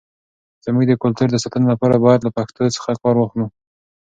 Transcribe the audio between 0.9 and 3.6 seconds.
کلتور د ساتنې لپاره، باید له پښتو څخه کار واخلو.